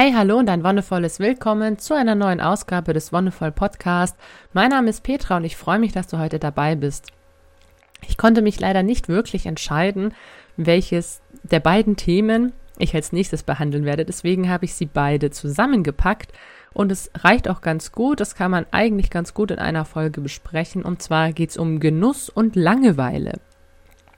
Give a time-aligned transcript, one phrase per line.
[0.00, 4.16] Hey, hallo und ein wundervolles Willkommen zu einer neuen Ausgabe des Wonderful Podcast.
[4.52, 7.10] Mein Name ist Petra und ich freue mich, dass du heute dabei bist.
[8.06, 10.14] Ich konnte mich leider nicht wirklich entscheiden,
[10.56, 14.04] welches der beiden Themen ich als nächstes behandeln werde.
[14.04, 16.30] Deswegen habe ich sie beide zusammengepackt
[16.72, 18.20] und es reicht auch ganz gut.
[18.20, 20.84] Das kann man eigentlich ganz gut in einer Folge besprechen.
[20.84, 23.40] Und zwar geht es um Genuss und Langeweile.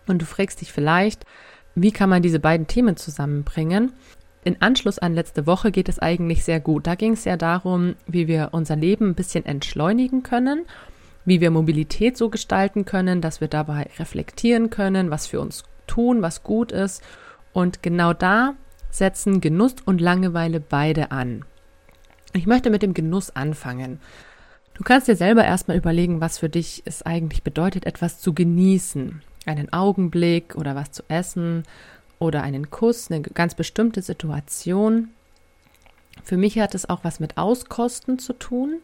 [0.06, 1.24] Und du fragst dich vielleicht,
[1.74, 3.94] wie kann man diese beiden Themen zusammenbringen?
[4.42, 6.86] In Anschluss an letzte Woche geht es eigentlich sehr gut.
[6.86, 10.64] Da ging es ja darum, wie wir unser Leben ein bisschen entschleunigen können,
[11.26, 16.22] wie wir Mobilität so gestalten können, dass wir dabei reflektieren können, was für uns tun,
[16.22, 17.02] was gut ist.
[17.52, 18.54] Und genau da
[18.90, 21.44] setzen Genuss und Langeweile beide an.
[22.32, 24.00] Ich möchte mit dem Genuss anfangen.
[24.72, 29.20] Du kannst dir selber erstmal überlegen, was für dich es eigentlich bedeutet, etwas zu genießen.
[29.44, 31.64] Einen Augenblick oder was zu essen
[32.20, 35.08] oder einen Kuss, eine ganz bestimmte Situation.
[36.22, 38.78] Für mich hat es auch was mit Auskosten zu tun.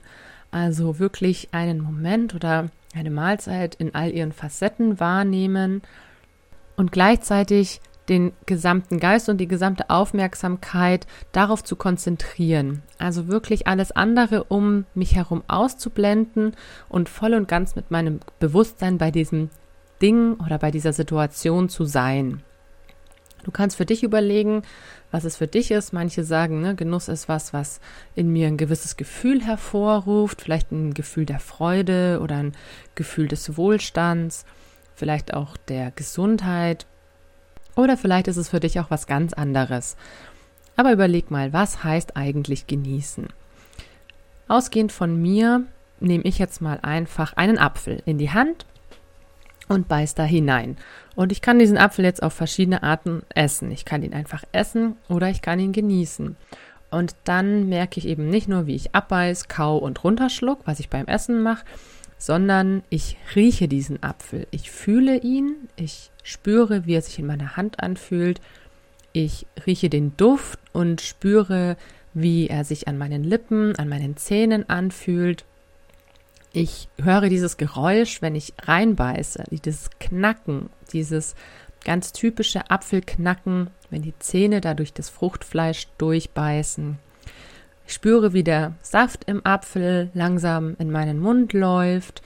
[0.50, 5.82] Also wirklich einen Moment oder eine Mahlzeit in all ihren Facetten wahrnehmen
[6.76, 12.82] und gleichzeitig den gesamten Geist und die gesamte Aufmerksamkeit darauf zu konzentrieren.
[12.98, 16.54] Also wirklich alles andere um mich herum auszublenden
[16.88, 19.50] und voll und ganz mit meinem Bewusstsein bei diesem
[20.00, 22.42] Ding oder bei dieser Situation zu sein.
[23.46, 24.62] Du kannst für dich überlegen,
[25.12, 25.92] was es für dich ist.
[25.92, 27.78] Manche sagen, ne, Genuss ist was, was
[28.16, 32.56] in mir ein gewisses Gefühl hervorruft, vielleicht ein Gefühl der Freude oder ein
[32.96, 34.46] Gefühl des Wohlstands,
[34.96, 36.86] vielleicht auch der Gesundheit
[37.76, 39.96] oder vielleicht ist es für dich auch was ganz anderes.
[40.74, 43.28] Aber überleg mal, was heißt eigentlich genießen?
[44.48, 45.62] Ausgehend von mir
[46.00, 48.66] nehme ich jetzt mal einfach einen Apfel in die Hand
[49.68, 50.76] und beiß da hinein.
[51.14, 53.70] Und ich kann diesen Apfel jetzt auf verschiedene Arten essen.
[53.70, 56.36] Ich kann ihn einfach essen oder ich kann ihn genießen.
[56.90, 60.88] Und dann merke ich eben nicht nur, wie ich abbeiß, kau und runterschluck, was ich
[60.88, 61.64] beim Essen mache,
[62.18, 64.46] sondern ich rieche diesen Apfel.
[64.50, 68.40] Ich fühle ihn, ich spüre, wie er sich in meiner Hand anfühlt.
[69.12, 71.76] Ich rieche den Duft und spüre,
[72.14, 75.44] wie er sich an meinen Lippen, an meinen Zähnen anfühlt.
[76.58, 81.34] Ich höre dieses Geräusch, wenn ich reinbeiße, dieses Knacken, dieses
[81.84, 86.98] ganz typische Apfelknacken, wenn die Zähne da durch das Fruchtfleisch durchbeißen.
[87.86, 92.22] Ich spüre, wie der Saft im Apfel langsam in meinen Mund läuft,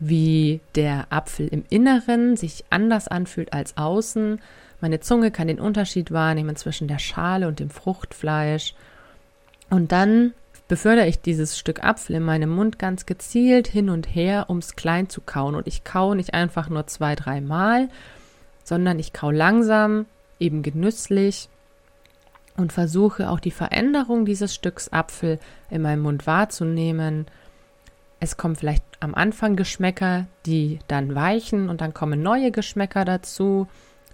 [0.00, 4.40] wie der Apfel im Inneren sich anders anfühlt als außen.
[4.80, 8.74] Meine Zunge kann den Unterschied wahrnehmen zwischen der Schale und dem Fruchtfleisch.
[9.68, 10.32] Und dann
[10.70, 14.76] befördere ich dieses Stück Apfel in meinem Mund ganz gezielt hin und her, um es
[14.76, 15.56] klein zu kauen.
[15.56, 17.88] Und ich kaue nicht einfach nur zwei, dreimal,
[18.62, 20.06] sondern ich kaue langsam,
[20.38, 21.48] eben genüsslich
[22.56, 27.26] und versuche auch die Veränderung dieses Stücks Apfel in meinem Mund wahrzunehmen.
[28.20, 33.66] Es kommen vielleicht am Anfang Geschmäcker, die dann weichen und dann kommen neue Geschmäcker dazu.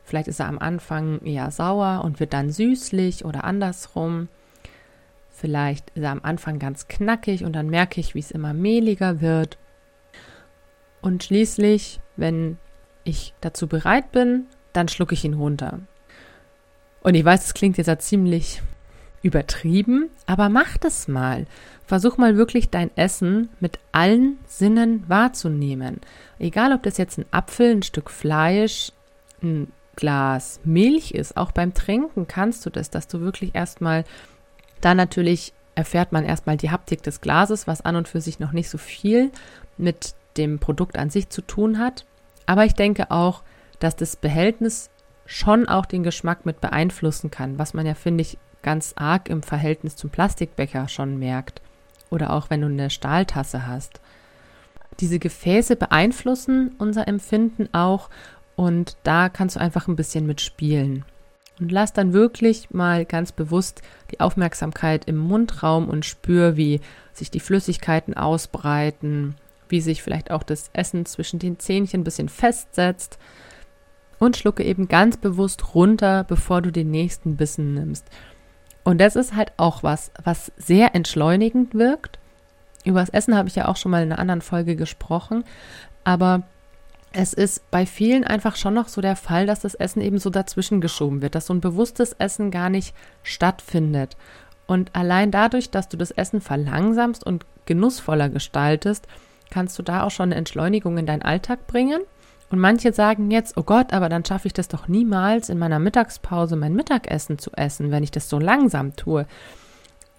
[0.04, 4.28] Vielleicht ist er am Anfang eher sauer und wird dann süßlich oder andersrum.
[5.38, 9.20] Vielleicht ist er am Anfang ganz knackig und dann merke ich, wie es immer mehliger
[9.20, 9.58] wird.
[11.02, 12.56] Und schließlich, wenn
[13.04, 15.80] ich dazu bereit bin, dann schlucke ich ihn runter.
[17.02, 18.62] Und ich weiß, es klingt jetzt ja ziemlich
[19.22, 21.46] übertrieben, aber mach das mal.
[21.84, 26.00] Versuch mal wirklich dein Essen mit allen Sinnen wahrzunehmen.
[26.38, 28.90] Egal, ob das jetzt ein Apfel, ein Stück Fleisch,
[29.42, 34.04] ein Glas Milch ist, auch beim Trinken kannst du das, dass du wirklich erstmal,
[34.80, 38.52] da natürlich erfährt man erstmal die Haptik des Glases, was an und für sich noch
[38.52, 39.30] nicht so viel
[39.76, 42.06] mit dem Produkt an sich zu tun hat.
[42.46, 43.42] Aber ich denke auch,
[43.78, 44.90] dass das Behältnis
[45.26, 49.42] schon auch den Geschmack mit beeinflussen kann, was man ja, finde ich, ganz arg im
[49.42, 51.60] Verhältnis zum Plastikbecher schon merkt.
[52.10, 54.00] Oder auch wenn du eine Stahltasse hast.
[55.00, 58.08] Diese Gefäße beeinflussen unser Empfinden auch
[58.54, 61.04] und da kannst du einfach ein bisschen mitspielen.
[61.58, 66.80] Und lass dann wirklich mal ganz bewusst die Aufmerksamkeit im Mundraum und spür, wie
[67.12, 69.36] sich die Flüssigkeiten ausbreiten,
[69.68, 73.18] wie sich vielleicht auch das Essen zwischen den Zähnchen ein bisschen festsetzt
[74.18, 78.06] und schlucke eben ganz bewusst runter, bevor du den nächsten Bissen nimmst.
[78.84, 82.18] Und das ist halt auch was, was sehr entschleunigend wirkt.
[82.84, 85.42] Über das Essen habe ich ja auch schon mal in einer anderen Folge gesprochen,
[86.04, 86.44] aber
[87.16, 90.28] es ist bei vielen einfach schon noch so der Fall, dass das Essen eben so
[90.28, 94.18] dazwischen geschoben wird, dass so ein bewusstes Essen gar nicht stattfindet.
[94.66, 99.06] Und allein dadurch, dass du das Essen verlangsamst und genussvoller gestaltest,
[99.48, 102.02] kannst du da auch schon eine Entschleunigung in deinen Alltag bringen
[102.50, 105.78] und manche sagen jetzt, oh Gott, aber dann schaffe ich das doch niemals in meiner
[105.78, 109.26] Mittagspause mein Mittagessen zu essen, wenn ich das so langsam tue.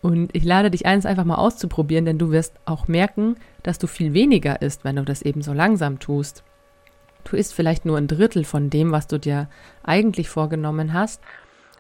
[0.02, 3.86] Und ich lade dich eins einfach mal auszuprobieren, denn du wirst auch merken, dass du
[3.86, 6.44] viel weniger isst, wenn du das eben so langsam tust.
[7.30, 9.50] Du isst vielleicht nur ein Drittel von dem, was du dir
[9.84, 11.22] eigentlich vorgenommen hast,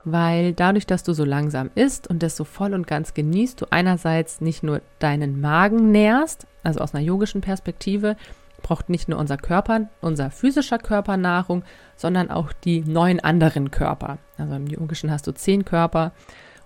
[0.04, 3.66] weil dadurch, dass du so langsam isst und das so voll und ganz genießt, du
[3.70, 8.18] einerseits nicht nur deinen Magen nährst, also aus einer yogischen Perspektive,
[8.62, 11.64] braucht nicht nur unser Körper, unser physischer Körper Nahrung,
[11.96, 14.18] sondern auch die neun anderen Körper.
[14.38, 16.12] Also im Yogischen hast du zehn Körper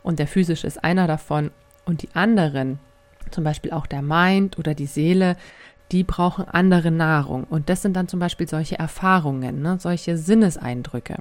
[0.02, 1.52] und der physische ist einer davon
[1.86, 2.80] und die anderen,
[3.30, 5.38] zum Beispiel auch der Mind oder die Seele,
[5.92, 7.44] die brauchen andere Nahrung.
[7.46, 11.18] Und das sind dann zum Beispiel solche Erfahrungen, ne, solche Sinneseindrücke.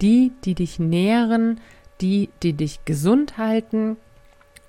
[0.00, 1.60] Die, die dich nähren,
[2.00, 3.96] die, die dich gesund halten.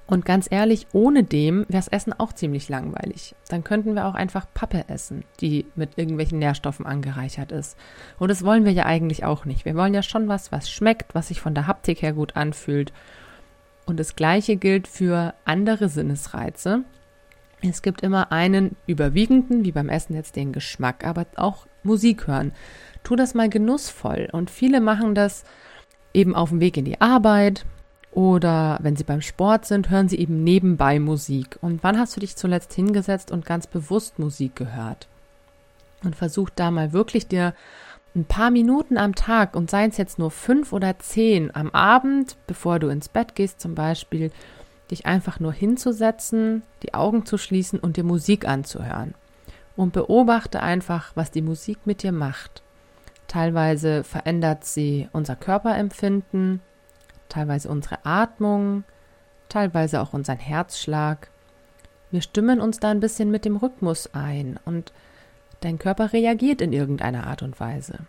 [0.06, 3.34] Und ganz ehrlich, ohne dem wäre das Essen auch ziemlich langweilig.
[3.48, 7.78] Dann könnten wir auch einfach Pappe essen, die mit irgendwelchen Nährstoffen angereichert ist.
[8.20, 9.66] Und das wollen wir ja eigentlich auch nicht.
[9.66, 12.92] Wir wollen ja schon was, was schmeckt, was sich von der Haptik her gut anfühlt
[13.86, 16.84] und das Gleiche gilt für andere Sinnesreize.
[17.70, 22.52] Es gibt immer einen überwiegenden, wie beim Essen jetzt den Geschmack, aber auch Musik hören.
[23.04, 24.28] Tu das mal genussvoll.
[24.32, 25.44] Und viele machen das
[26.14, 27.66] eben auf dem Weg in die Arbeit
[28.12, 31.58] oder wenn sie beim Sport sind, hören sie eben nebenbei Musik.
[31.62, 35.08] Und wann hast du dich zuletzt hingesetzt und ganz bewusst Musik gehört?
[36.04, 37.54] Und versuch da mal wirklich dir
[38.16, 42.38] ein paar Minuten am Tag und seien es jetzt nur fünf oder zehn am Abend,
[42.46, 44.32] bevor du ins Bett gehst zum Beispiel,
[44.94, 49.14] dich einfach nur hinzusetzen, die Augen zu schließen und dir Musik anzuhören.
[49.76, 52.62] Und beobachte einfach, was die Musik mit dir macht.
[53.28, 56.62] Teilweise verändert sie unser Körperempfinden,
[57.28, 58.84] teilweise unsere Atmung,
[59.50, 61.30] teilweise auch unseren Herzschlag.
[62.12, 64.94] Wir stimmen uns da ein bisschen mit dem Rhythmus ein und
[65.64, 68.00] Dein Körper reagiert in irgendeiner Art und Weise.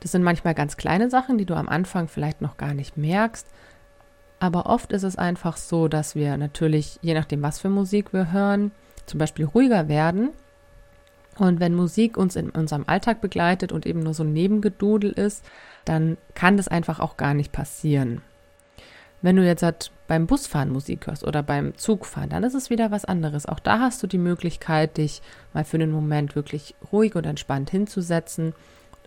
[0.00, 3.46] Das sind manchmal ganz kleine Sachen, die du am Anfang vielleicht noch gar nicht merkst,
[4.38, 8.32] aber oft ist es einfach so, dass wir natürlich, je nachdem, was für Musik wir
[8.32, 8.72] hören,
[9.06, 10.30] zum Beispiel ruhiger werden.
[11.38, 15.44] Und wenn Musik uns in unserem Alltag begleitet und eben nur so ein Nebengedudel ist,
[15.84, 18.22] dann kann das einfach auch gar nicht passieren.
[19.22, 22.90] Wenn du jetzt halt beim Busfahren Musik hörst oder beim Zugfahren, dann ist es wieder
[22.90, 23.46] was anderes.
[23.46, 25.22] Auch da hast du die Möglichkeit, dich
[25.52, 28.54] mal für einen Moment wirklich ruhig und entspannt hinzusetzen,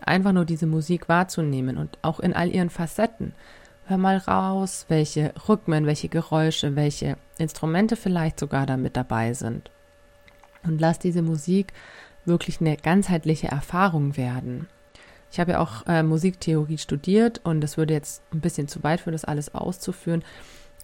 [0.04, 3.34] einfach nur diese Musik wahrzunehmen und auch in all ihren Facetten.
[3.90, 9.72] Hör mal raus, welche Rhythmen, welche Geräusche, welche Instrumente vielleicht sogar da mit dabei sind.
[10.62, 11.72] Und lass diese Musik
[12.24, 14.68] wirklich eine ganzheitliche Erfahrung werden.
[15.32, 19.00] Ich habe ja auch äh, Musiktheorie studiert und es würde jetzt ein bisschen zu weit
[19.00, 20.22] für das alles auszuführen.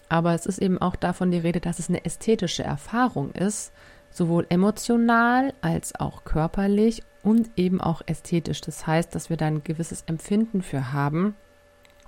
[0.09, 3.71] Aber es ist eben auch davon die Rede, dass es eine ästhetische Erfahrung ist,
[4.09, 8.59] sowohl emotional als auch körperlich und eben auch ästhetisch.
[8.59, 11.35] Das heißt, dass wir da ein gewisses Empfinden für haben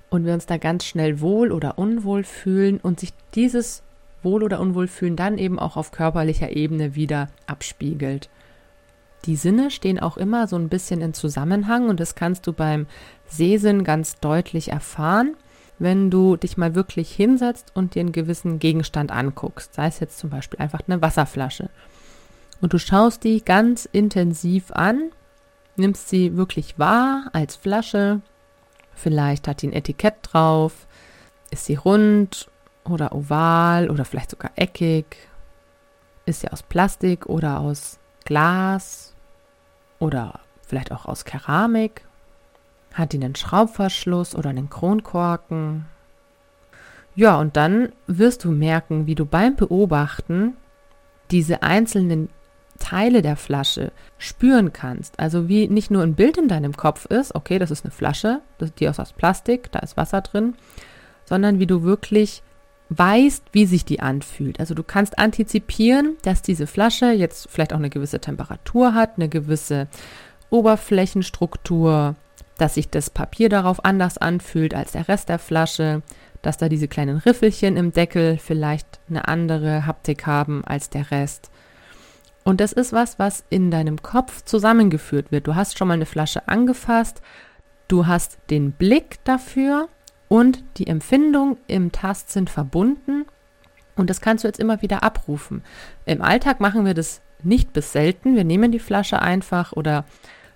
[0.10, 3.84] und wir uns da ganz schnell wohl oder unwohl fühlen und sich dieses
[4.24, 8.30] Wohl- oder Unwohlfühlen dann eben auch auf körperlicher Ebene wieder abspiegelt.
[9.26, 12.88] Die Sinne stehen auch immer so ein bisschen in Zusammenhang und das kannst du beim
[13.28, 15.36] Sehsinn ganz deutlich erfahren,
[15.78, 20.20] wenn du dich mal wirklich hinsetzt und dir einen gewissen Gegenstand anguckst, sei es jetzt
[20.20, 21.70] zum Beispiel einfach eine Wasserflasche.
[22.62, 25.12] Und du schaust die ganz intensiv an,
[25.78, 28.22] nimmst sie wirklich wahr als Flasche,
[29.00, 30.88] vielleicht hat die ein Etikett drauf,
[31.52, 32.50] ist sie rund
[32.84, 35.18] oder oval oder vielleicht sogar eckig,
[36.26, 39.14] ist sie aus Plastik oder aus Glas
[40.00, 42.06] oder vielleicht auch aus Keramik?
[42.94, 45.86] Hat die einen Schraubverschluss oder einen Kronkorken?
[47.16, 50.56] Ja, und dann wirst du merken, wie du beim Beobachten
[51.32, 52.30] diese einzelnen
[52.80, 55.20] Teile der Flasche spüren kannst.
[55.20, 58.42] Also wie nicht nur ein Bild in deinem Kopf ist, okay, das ist eine Flasche,
[58.80, 60.56] die ist aus Plastik, da ist Wasser drin,
[61.26, 62.42] sondern wie du wirklich
[62.90, 64.60] weißt, wie sich die anfühlt.
[64.60, 69.30] Also du kannst antizipieren, dass diese Flasche jetzt vielleicht auch eine gewisse Temperatur hat, eine
[69.30, 69.88] gewisse
[70.50, 72.16] Oberflächenstruktur,
[72.58, 76.02] dass sich das Papier darauf anders anfühlt als der Rest der Flasche,
[76.42, 81.52] dass da diese kleinen Riffelchen im Deckel vielleicht eine andere Haptik haben als der Rest.
[82.50, 85.46] Und das ist was, was in deinem Kopf zusammengeführt wird.
[85.46, 87.22] Du hast schon mal eine Flasche angefasst,
[87.88, 89.88] du hast den Blick dafür
[90.30, 93.26] und die Empfindung im Tast sind verbunden
[93.96, 95.62] und das kannst du jetzt immer wieder abrufen.
[96.08, 98.36] Im Alltag machen wir das nicht bis selten.
[98.36, 100.06] Wir nehmen die Flasche einfach oder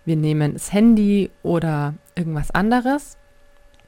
[0.03, 3.19] wir nehmen das Handy oder irgendwas anderes.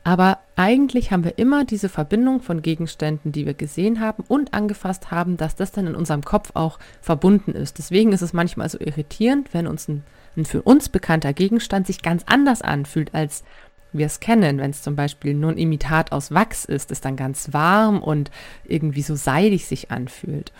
[0.05, 5.09] Aber eigentlich haben wir immer diese Verbindung von Gegenständen, die wir gesehen haben und angefasst
[5.09, 7.79] haben, dass das dann in unserem Kopf auch verbunden ist.
[7.79, 10.03] Deswegen ist es manchmal so irritierend, wenn uns ein,
[10.37, 13.43] ein für uns bekannter Gegenstand sich ganz anders anfühlt als
[13.93, 17.15] wir es kennen, wenn es zum Beispiel nur ein Imitat aus Wachs ist, es dann
[17.15, 18.29] ganz warm und
[18.65, 20.51] irgendwie so seidig sich anfühlt.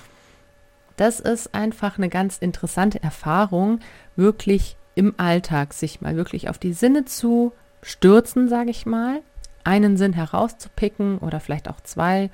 [0.97, 3.79] Das ist einfach eine ganz interessante Erfahrung,
[4.15, 7.51] wirklich im Alltag sich mal wirklich auf die Sinne zu
[7.83, 9.21] stürzen, sage ich mal,
[9.65, 12.29] einen Sinn herauszupicken oder vielleicht auch zwei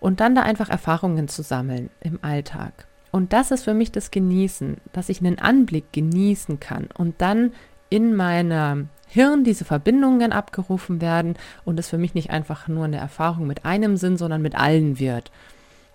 [0.00, 2.86] und dann da einfach Erfahrungen zu sammeln im Alltag.
[3.12, 7.52] Und das ist für mich das Genießen, dass ich einen Anblick genießen kann und dann
[7.88, 11.34] in meinem Hirn diese Verbindungen abgerufen werden
[11.64, 14.98] und es für mich nicht einfach nur eine Erfahrung mit einem Sinn, sondern mit allen
[14.98, 15.30] wird.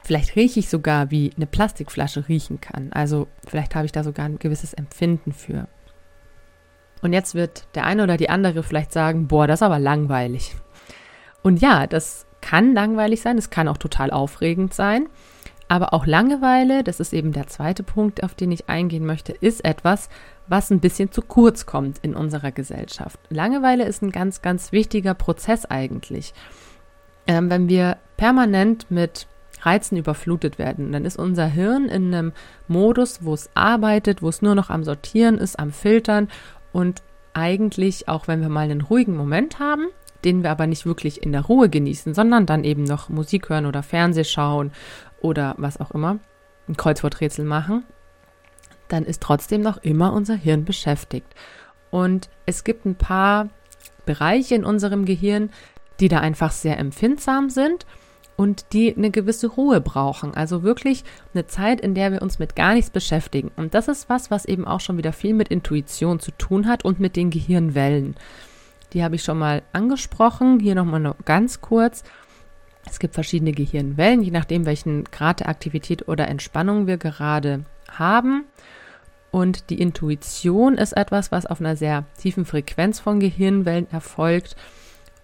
[0.03, 2.91] Vielleicht rieche ich sogar, wie eine Plastikflasche riechen kann.
[2.91, 5.68] Also vielleicht habe ich da sogar ein gewisses Empfinden für.
[7.01, 10.55] Und jetzt wird der eine oder die andere vielleicht sagen, boah, das ist aber langweilig.
[11.41, 15.08] Und ja, das kann langweilig sein, es kann auch total aufregend sein.
[15.67, 19.63] Aber auch Langeweile, das ist eben der zweite Punkt, auf den ich eingehen möchte, ist
[19.63, 20.10] etwas,
[20.48, 23.17] was ein bisschen zu kurz kommt in unserer Gesellschaft.
[23.29, 26.34] Langeweile ist ein ganz, ganz wichtiger Prozess eigentlich.
[27.25, 29.27] Ähm, wenn wir permanent mit
[29.62, 32.34] Reizen überflutet werden, dann ist unser Hirn in einem
[32.67, 36.27] Modus, wo es arbeitet, wo es nur noch am Sortieren ist, am Filtern
[36.71, 37.01] und
[37.33, 39.87] eigentlich, auch wenn wir mal einen ruhigen Moment haben,
[40.23, 43.65] den wir aber nicht wirklich in der Ruhe genießen, sondern dann eben noch Musik hören
[43.65, 44.71] oder Fernseh schauen
[45.19, 46.19] oder was auch immer,
[46.67, 47.83] ein Kreuzworträtsel machen,
[48.87, 51.33] dann ist trotzdem noch immer unser Hirn beschäftigt.
[51.89, 53.49] Und es gibt ein paar
[54.05, 55.49] Bereiche in unserem Gehirn,
[55.99, 57.85] die da einfach sehr empfindsam sind
[58.35, 60.33] und die eine gewisse Ruhe brauchen.
[60.33, 63.51] Also wirklich eine Zeit, in der wir uns mit gar nichts beschäftigen.
[63.55, 66.83] Und das ist was, was eben auch schon wieder viel mit Intuition zu tun hat
[66.83, 68.15] und mit den Gehirnwellen.
[68.93, 70.59] Die habe ich schon mal angesprochen.
[70.59, 72.03] Hier nochmal noch ganz kurz.
[72.89, 78.45] Es gibt verschiedene Gehirnwellen, je nachdem, welchen Grad der Aktivität oder Entspannung wir gerade haben.
[79.29, 84.55] Und die Intuition ist etwas, was auf einer sehr tiefen Frequenz von Gehirnwellen erfolgt.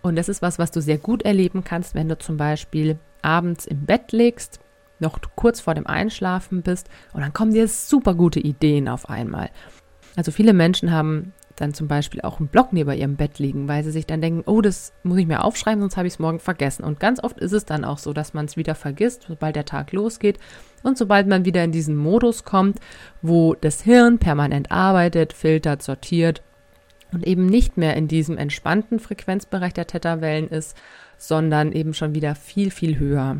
[0.07, 3.65] Und das ist was, was du sehr gut erleben kannst, wenn du zum Beispiel abends
[3.65, 4.59] im Bett liegst,
[4.99, 9.49] noch kurz vor dem Einschlafen bist und dann kommen dir super gute Ideen auf einmal.
[10.15, 13.83] Also viele Menschen haben dann zum Beispiel auch einen Block neben ihrem Bett liegen, weil
[13.83, 16.39] sie sich dann denken, oh, das muss ich mir aufschreiben, sonst habe ich es morgen
[16.39, 16.83] vergessen.
[16.83, 19.65] Und ganz oft ist es dann auch so, dass man es wieder vergisst, sobald der
[19.65, 20.39] Tag losgeht
[20.83, 22.79] und sobald man wieder in diesen Modus kommt,
[23.21, 26.43] wo das Hirn permanent arbeitet, filtert, sortiert
[27.11, 30.77] und eben nicht mehr in diesem entspannten Frequenzbereich der Theta-Wellen ist,
[31.17, 33.37] sondern eben schon wieder viel, viel höher.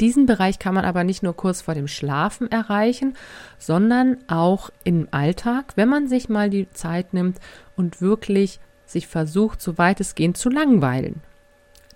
[0.00, 3.14] Diesen Bereich kann man aber nicht nur kurz vor dem Schlafen erreichen,
[3.58, 7.38] sondern auch im Alltag, wenn man sich mal die Zeit nimmt
[7.76, 11.20] und wirklich sich versucht, so weitestgehend zu langweilen.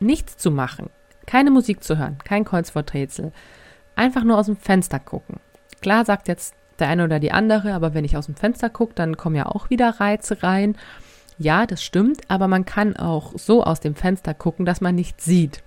[0.01, 0.91] Nichts zu machen,
[1.27, 3.33] keine Musik zu hören, kein Kreuzworträtsel,
[3.97, 5.41] einfach nur aus dem Fenster gucken.
[5.81, 8.95] Klar sagt jetzt der eine oder die andere, aber wenn ich aus dem Fenster gucke,
[8.95, 10.77] dann kommen ja auch wieder Reize rein.
[11.39, 15.25] Ja, das stimmt, aber man kann auch so aus dem Fenster gucken, dass man nichts
[15.25, 15.63] sieht.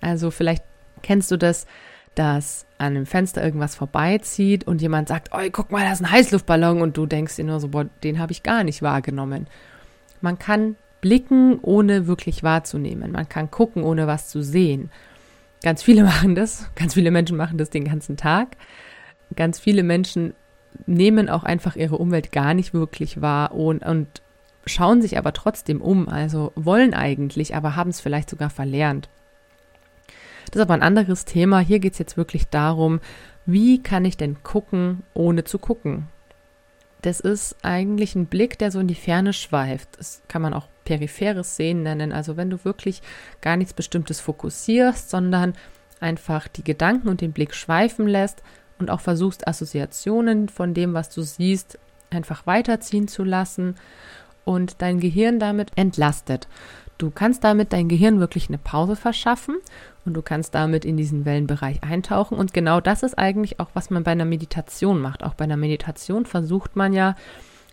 [0.00, 0.64] Also vielleicht
[1.02, 1.66] kennst du das,
[2.14, 6.10] dass an einem Fenster irgendwas vorbeizieht und jemand sagt, oh, guck mal, da ist ein
[6.10, 9.46] Heißluftballon und du denkst dir nur so, boah, den habe ich gar nicht wahrgenommen.
[10.20, 13.12] Man kann blicken, ohne wirklich wahrzunehmen.
[13.12, 14.90] Man kann gucken, ohne was zu sehen.
[15.62, 18.56] Ganz viele machen das, ganz viele Menschen machen das den ganzen Tag.
[19.36, 20.34] Ganz viele Menschen
[20.86, 24.22] nehmen auch einfach ihre Umwelt gar nicht wirklich wahr und, und
[24.66, 29.08] schauen sich aber trotzdem um, also wollen eigentlich, aber haben es vielleicht sogar verlernt.
[30.46, 31.60] Das ist aber ein anderes Thema.
[31.60, 33.00] Hier geht es jetzt wirklich darum,
[33.46, 36.08] wie kann ich denn gucken, ohne zu gucken?
[37.02, 39.88] Das ist eigentlich ein Blick, der so in die Ferne schweift.
[39.98, 42.12] Das kann man auch peripheres Sehen nennen.
[42.12, 43.00] Also wenn du wirklich
[43.40, 45.54] gar nichts Bestimmtes fokussierst, sondern
[46.00, 48.42] einfach die Gedanken und den Blick schweifen lässt
[48.80, 51.78] und auch versuchst, Assoziationen von dem, was du siehst,
[52.10, 53.76] einfach weiterziehen zu lassen
[54.44, 56.48] und dein Gehirn damit entlastet.
[56.98, 59.56] Du kannst damit dein Gehirn wirklich eine Pause verschaffen
[60.04, 62.36] und du kannst damit in diesen Wellenbereich eintauchen.
[62.36, 65.22] Und genau das ist eigentlich auch, was man bei einer Meditation macht.
[65.22, 67.16] Auch bei einer Meditation versucht man ja,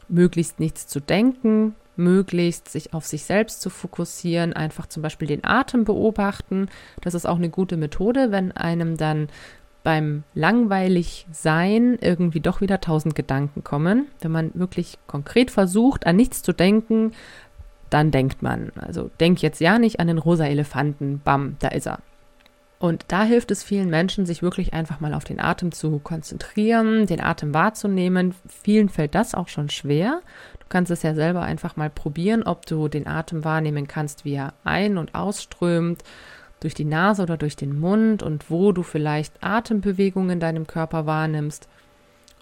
[0.07, 5.43] möglichst nichts zu denken, möglichst sich auf sich selbst zu fokussieren, einfach zum Beispiel den
[5.43, 6.69] Atem beobachten.
[7.01, 9.27] Das ist auch eine gute Methode, wenn einem dann
[9.87, 14.07] beim langweilig sein irgendwie doch wieder tausend Gedanken kommen.
[14.19, 17.13] Wenn man wirklich konkret versucht, an nichts zu denken,
[17.89, 18.73] dann denkt man.
[18.75, 21.99] Also denk jetzt ja nicht an den rosa Elefanten, bam, da ist er.
[22.79, 27.05] Und da hilft es vielen Menschen, sich wirklich einfach mal auf den Atem zu konzentrieren,
[27.05, 28.35] den Atem wahrzunehmen.
[28.45, 30.19] Vielen fällt das auch schon schwer.
[30.59, 34.33] Du kannst es ja selber einfach mal probieren, ob du den Atem wahrnehmen kannst, wie
[34.33, 36.03] er ein- und ausströmt,
[36.59, 41.05] durch die Nase oder durch den Mund und wo du vielleicht Atembewegungen in deinem Körper
[41.05, 41.67] wahrnimmst.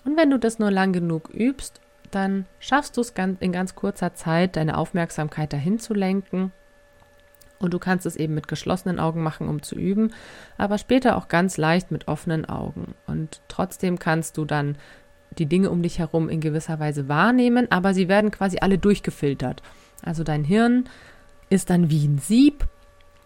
[0.05, 1.81] Und wenn du das nur lang genug übst,
[2.11, 6.51] dann schaffst du es in ganz kurzer Zeit, deine Aufmerksamkeit dahin zu lenken.
[7.59, 10.13] Und du kannst es eben mit geschlossenen Augen machen, um zu üben,
[10.57, 12.95] aber später auch ganz leicht mit offenen Augen.
[13.07, 14.77] Und trotzdem kannst du dann
[15.37, 19.61] die Dinge um dich herum in gewisser Weise wahrnehmen, aber sie werden quasi alle durchgefiltert.
[20.03, 20.85] Also dein Hirn
[21.49, 22.67] ist dann wie ein Sieb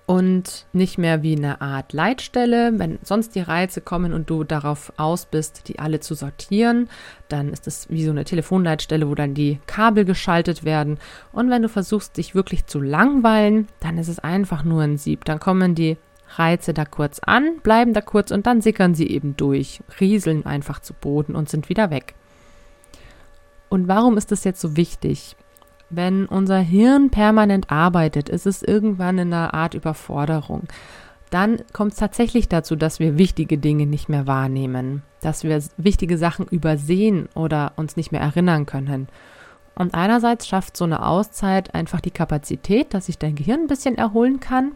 [0.10, 2.72] und nicht mehr wie eine Art Leitstelle.
[2.80, 6.90] Wenn sonst die Reize kommen und du darauf aus bist, die alle zu sortieren,
[7.28, 10.98] dann ist es wie so eine Telefonleitstelle, wo dann die Kabel geschaltet werden.
[11.32, 15.26] Und wenn du versuchst, dich wirklich zu langweilen, dann ist es einfach nur ein Sieb.
[15.26, 15.96] Dann kommen die
[16.38, 20.80] Reize da kurz an, bleiben da kurz und dann sickern sie eben durch, rieseln einfach
[20.80, 22.16] zu Boden und sind wieder weg.
[23.70, 25.36] Und warum ist das jetzt so wichtig?
[25.90, 30.64] Wenn unser Hirn permanent arbeitet, ist es irgendwann in einer Art Überforderung.
[31.30, 36.18] Dann kommt es tatsächlich dazu, dass wir wichtige Dinge nicht mehr wahrnehmen, dass wir wichtige
[36.18, 39.08] Sachen übersehen oder uns nicht mehr erinnern können.
[39.76, 43.98] Und einerseits schafft so eine Auszeit einfach die Kapazität, dass sich dein Gehirn ein bisschen
[43.98, 44.74] erholen kann.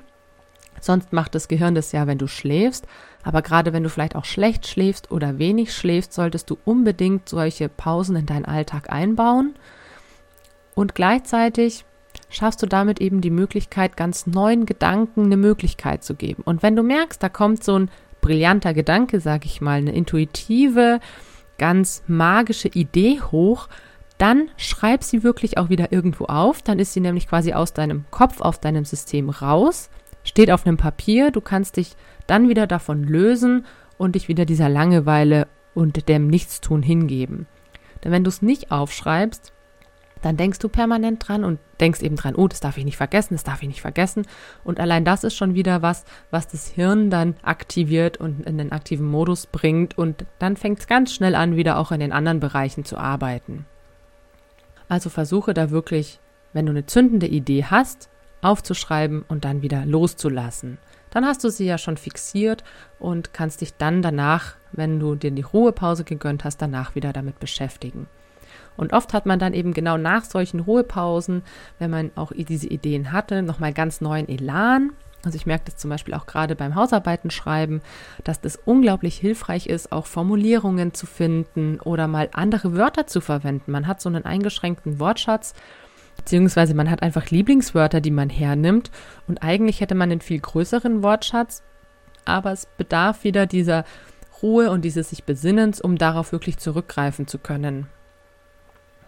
[0.79, 2.87] Sonst macht das Gehirn das ja, wenn du schläfst.
[3.23, 7.69] Aber gerade wenn du vielleicht auch schlecht schläfst oder wenig schläfst, solltest du unbedingt solche
[7.69, 9.55] Pausen in deinen Alltag einbauen.
[10.75, 11.85] Und gleichzeitig
[12.29, 16.43] schaffst du damit eben die Möglichkeit, ganz neuen Gedanken eine Möglichkeit zu geben.
[16.43, 20.99] Und wenn du merkst, da kommt so ein brillanter Gedanke, sag ich mal, eine intuitive,
[21.57, 23.67] ganz magische Idee hoch,
[24.17, 26.61] dann schreib sie wirklich auch wieder irgendwo auf.
[26.61, 29.89] Dann ist sie nämlich quasi aus deinem Kopf, aus deinem System raus,
[30.23, 31.31] steht auf einem Papier.
[31.31, 31.95] Du kannst dich
[32.27, 33.65] dann wieder davon lösen
[33.97, 37.47] und dich wieder dieser Langeweile und dem Nichtstun hingeben.
[38.03, 39.52] Denn wenn du es nicht aufschreibst,
[40.23, 43.35] dann denkst du permanent dran und denkst eben dran, oh, das darf ich nicht vergessen,
[43.35, 44.25] das darf ich nicht vergessen.
[44.63, 48.71] Und allein das ist schon wieder was, was das Hirn dann aktiviert und in den
[48.71, 49.97] aktiven Modus bringt.
[49.97, 53.65] Und dann fängt es ganz schnell an, wieder auch in den anderen Bereichen zu arbeiten.
[54.87, 56.19] Also versuche da wirklich,
[56.53, 58.09] wenn du eine zündende Idee hast,
[58.41, 60.77] aufzuschreiben und dann wieder loszulassen.
[61.09, 62.63] Dann hast du sie ja schon fixiert
[62.97, 67.39] und kannst dich dann danach, wenn du dir die Ruhepause gegönnt hast, danach wieder damit
[67.39, 68.07] beschäftigen.
[68.77, 71.43] Und oft hat man dann eben genau nach solchen Ruhepausen,
[71.79, 74.91] wenn man auch diese Ideen hatte, nochmal ganz neuen Elan.
[75.25, 77.81] Also ich merke das zum Beispiel auch gerade beim Hausarbeiten schreiben,
[78.25, 83.71] dass das unglaublich hilfreich ist, auch Formulierungen zu finden oder mal andere Wörter zu verwenden.
[83.71, 85.53] Man hat so einen eingeschränkten Wortschatz,
[86.17, 88.91] beziehungsweise man hat einfach Lieblingswörter, die man hernimmt.
[89.27, 91.63] Und eigentlich hätte man einen viel größeren Wortschatz,
[92.25, 93.85] aber es bedarf wieder dieser
[94.41, 97.87] Ruhe und dieses sich Besinnens, um darauf wirklich zurückgreifen zu können.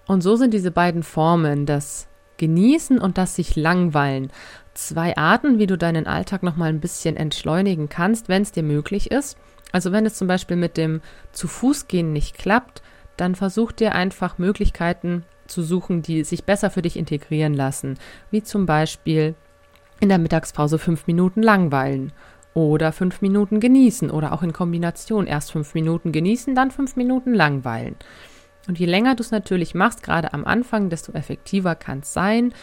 [0.07, 4.31] Und so sind diese beiden Formen, das Genießen und das sich langweilen,
[4.73, 9.09] zwei Arten, wie du deinen Alltag nochmal ein bisschen entschleunigen kannst, wenn es dir möglich
[9.11, 9.37] ist.
[9.71, 12.81] Also wenn es zum Beispiel mit dem zu Fuß gehen nicht klappt,
[13.17, 17.97] dann versuch dir einfach Möglichkeiten zu suchen, die sich besser für dich integrieren lassen,
[18.31, 19.35] wie zum Beispiel
[19.99, 22.11] in der Mittagspause fünf Minuten langweilen
[22.53, 27.33] oder fünf Minuten genießen oder auch in Kombination erst fünf Minuten genießen, dann fünf Minuten
[27.33, 27.95] langweilen.
[28.67, 32.53] Und je länger du es natürlich machst, gerade am Anfang, desto effektiver kann es sein.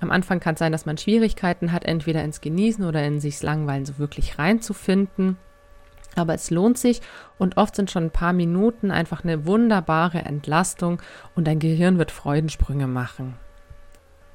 [0.00, 3.42] Am Anfang kann es sein, dass man Schwierigkeiten hat, entweder ins Genießen oder in sich's
[3.42, 5.36] Langweilen so wirklich reinzufinden.
[6.14, 7.00] Aber es lohnt sich
[7.36, 11.02] und oft sind schon ein paar Minuten einfach eine wunderbare Entlastung
[11.34, 13.34] und dein Gehirn wird Freudensprünge machen.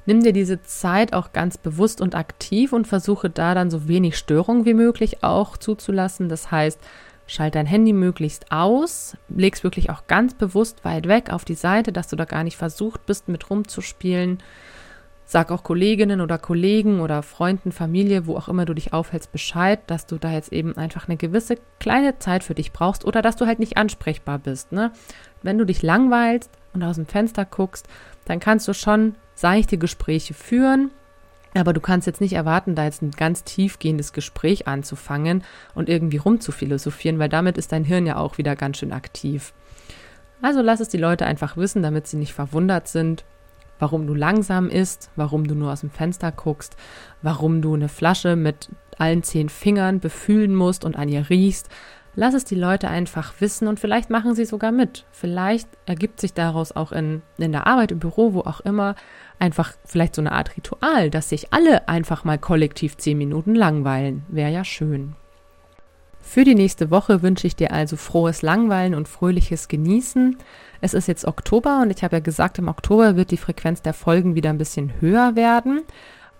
[0.05, 4.17] Nimm dir diese Zeit auch ganz bewusst und aktiv und versuche da dann so wenig
[4.17, 6.27] Störung wie möglich auch zuzulassen.
[6.27, 6.79] Das heißt,
[7.25, 11.91] Schalt dein Handy möglichst aus, leg's wirklich auch ganz bewusst weit weg auf die Seite,
[11.91, 14.39] dass du da gar nicht versucht bist, mit rumzuspielen.
[15.25, 19.79] Sag auch Kolleginnen oder Kollegen oder Freunden, Familie, wo auch immer du dich aufhältst, Bescheid,
[19.87, 23.37] dass du da jetzt eben einfach eine gewisse kleine Zeit für dich brauchst oder dass
[23.37, 24.73] du halt nicht ansprechbar bist.
[24.73, 24.91] Ne?
[25.41, 27.87] Wenn du dich langweilst und aus dem Fenster guckst,
[28.25, 30.91] dann kannst du schon seichte Gespräche führen,
[31.61, 35.43] aber du kannst jetzt nicht erwarten, da jetzt ein ganz tiefgehendes Gespräch anzufangen
[35.75, 39.53] und irgendwie rumzuphilosophieren, weil damit ist dein Hirn ja auch wieder ganz schön aktiv.
[40.41, 43.23] Also lass es die Leute einfach wissen, damit sie nicht verwundert sind,
[43.79, 46.75] warum du langsam isst, warum du nur aus dem Fenster guckst,
[47.21, 51.69] warum du eine Flasche mit allen zehn Fingern befühlen musst und an ihr riechst.
[52.15, 55.05] Lass es die Leute einfach wissen und vielleicht machen sie sogar mit.
[55.11, 58.95] Vielleicht ergibt sich daraus auch in, in der Arbeit, im Büro, wo auch immer,
[59.39, 64.23] einfach vielleicht so eine Art Ritual, dass sich alle einfach mal kollektiv zehn Minuten langweilen.
[64.27, 65.15] Wäre ja schön.
[66.21, 70.37] Für die nächste Woche wünsche ich dir also frohes Langweilen und fröhliches Genießen.
[70.81, 73.93] Es ist jetzt Oktober und ich habe ja gesagt, im Oktober wird die Frequenz der
[73.93, 75.81] Folgen wieder ein bisschen höher werden.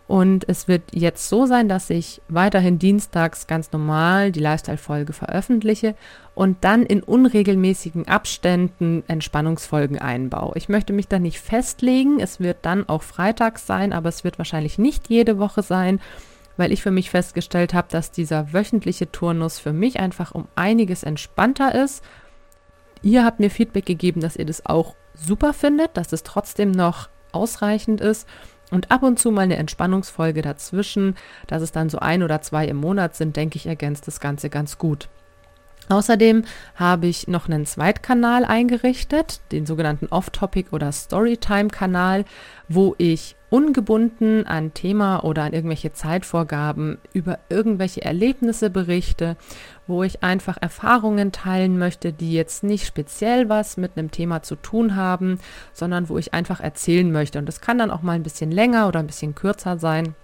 [0.05, 5.95] Und es wird jetzt so sein, dass ich weiterhin dienstags ganz normal die Lifestyle-Folge veröffentliche
[6.35, 10.53] und dann in unregelmäßigen Abständen Entspannungsfolgen einbaue.
[10.55, 12.19] Ich möchte mich da nicht festlegen.
[12.19, 16.01] Es wird dann auch freitags sein, aber es wird wahrscheinlich nicht jede Woche sein,
[16.57, 21.03] weil ich für mich festgestellt habe, dass dieser wöchentliche Turnus für mich einfach um einiges
[21.03, 22.03] entspannter ist.
[23.01, 27.09] Ihr habt mir Feedback gegeben, dass ihr das auch super findet, dass es trotzdem noch
[27.31, 28.27] ausreichend ist
[28.73, 31.15] und ab und zu mal eine Entspannungsfolge dazwischen,
[31.47, 34.49] dass es dann so ein oder zwei im Monat sind, denke ich, ergänzt das Ganze
[34.49, 35.09] ganz gut.
[35.89, 36.43] Außerdem
[36.75, 42.25] habe ich noch einen Zweitkanal eingerichtet, den sogenannten Off-Topic oder Storytime-Kanal,
[42.69, 49.37] wo ich ungebunden an Thema oder an irgendwelche Zeitvorgaben über irgendwelche Erlebnisse berichte,
[49.85, 54.55] wo ich einfach Erfahrungen teilen möchte, die jetzt nicht speziell was mit einem Thema zu
[54.55, 55.39] tun haben,
[55.73, 57.37] sondern wo ich einfach erzählen möchte.
[57.37, 60.15] Und das kann dann auch mal ein bisschen länger oder ein bisschen kürzer sein.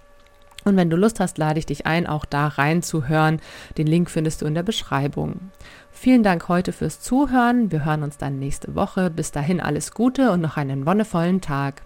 [0.64, 3.40] Und wenn du Lust hast, lade ich dich ein, auch da reinzuhören.
[3.78, 5.50] Den Link findest du in der Beschreibung.
[5.90, 7.70] Vielen Dank heute fürs Zuhören.
[7.72, 9.10] Wir hören uns dann nächste Woche.
[9.10, 11.82] Bis dahin alles Gute und noch einen wonnevollen Tag.